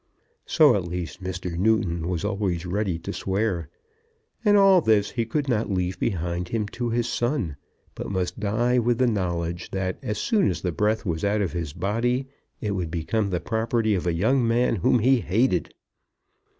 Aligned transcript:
So 0.47 0.73
at 0.73 0.87
least 0.87 1.21
Mr. 1.23 1.55
Newton 1.55 2.07
was 2.07 2.25
always 2.25 2.65
ready 2.65 2.97
to 2.97 3.13
swear. 3.13 3.69
And 4.43 4.57
all 4.57 4.81
this 4.81 5.11
he 5.11 5.27
could 5.27 5.47
not 5.47 5.69
leave 5.69 5.99
behind 5.99 6.47
him 6.49 6.67
to 6.69 6.89
his 6.89 7.07
son; 7.07 7.55
but 7.93 8.09
must 8.09 8.39
die 8.39 8.79
with 8.79 8.97
the 8.97 9.05
knowledge, 9.05 9.69
that 9.69 9.99
as 10.01 10.17
soon 10.17 10.49
as 10.49 10.63
the 10.63 10.71
breath 10.71 11.05
was 11.05 11.23
out 11.23 11.43
of 11.43 11.51
his 11.53 11.73
body, 11.73 12.25
it 12.59 12.71
would 12.71 12.89
become 12.89 13.29
the 13.29 13.39
property 13.39 13.93
of 13.93 14.07
a 14.07 14.13
young 14.13 14.47
man 14.47 14.77
whom 14.77 14.97
he 14.97 15.19
hated! 15.19 15.71